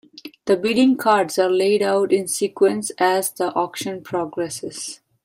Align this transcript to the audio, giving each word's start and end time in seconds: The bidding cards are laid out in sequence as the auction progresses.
The 0.45 0.57
bidding 0.57 0.97
cards 0.97 1.37
are 1.37 1.47
laid 1.47 1.83
out 1.83 2.11
in 2.11 2.27
sequence 2.27 2.91
as 2.97 3.29
the 3.29 3.53
auction 3.53 4.01
progresses. 4.01 4.99